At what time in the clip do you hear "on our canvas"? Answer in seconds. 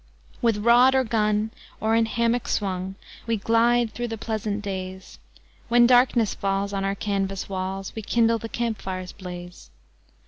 6.73-7.47